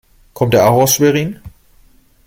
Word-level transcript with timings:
Kommt 0.33 0.55
er 0.55 0.67
auch 0.67 0.81
aus 0.81 0.95
Schwerin? 0.95 1.39